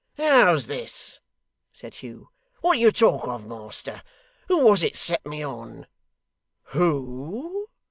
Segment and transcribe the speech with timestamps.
[0.17, 1.19] 'How's this?'
[1.71, 2.29] said Hugh.
[2.61, 4.01] 'What do you talk of master?
[4.47, 5.85] Who was it set me on?'
[6.69, 7.69] 'Who?